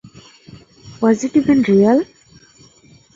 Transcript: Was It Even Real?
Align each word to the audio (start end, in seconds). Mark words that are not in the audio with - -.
Was 0.99 1.23
It 1.23 1.35
Even 1.37 1.61
Real? 1.61 2.03